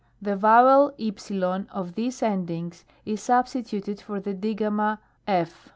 The 0.19 0.35
vowel 0.35 0.93
u 0.97 1.13
of 1.69 1.93
these 1.93 2.23
endings 2.23 2.85
is 3.05 3.21
substituted 3.21 4.01
for 4.01 4.19
the 4.19 4.33
Digamma 4.33 4.97
(/^). 5.27 5.49